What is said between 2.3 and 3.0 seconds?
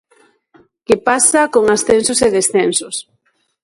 descensos.